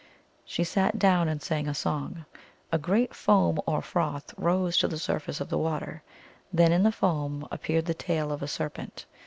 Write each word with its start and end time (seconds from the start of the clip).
She 0.45 0.63
sat 0.63 0.97
down 0.97 1.27
and 1.29 1.43
sang 1.43 1.67
a 1.67 1.75
song. 1.75 2.25
A 2.71 2.79
great 2.79 3.13
foam, 3.13 3.59
or 3.67 3.83
froth, 3.83 4.33
rose 4.35 4.75
to 4.77 4.87
the 4.87 4.97
sur 4.97 5.19
face 5.19 5.39
of 5.39 5.49
the 5.49 5.59
water. 5.59 6.01
Then 6.51 6.71
in 6.71 6.81
the 6.81 6.91
foam 6.91 7.47
appeared 7.51 7.85
the 7.85 7.93
tail 7.93 8.31
of 8.31 8.41
a 8.41 8.47
serpent. 8.47 9.05